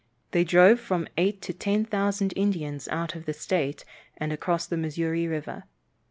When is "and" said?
4.17-4.33